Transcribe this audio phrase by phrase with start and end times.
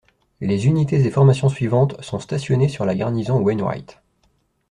[0.39, 4.01] Les unités et formations suivantes sont stationnées sur la garnison Wainwright.